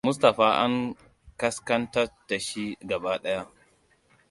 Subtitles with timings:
[0.07, 0.95] Mustapha an
[1.37, 1.91] ƙasƙan
[2.27, 3.45] tashi gaba ɗaya.